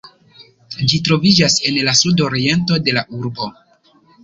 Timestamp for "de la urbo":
2.89-3.53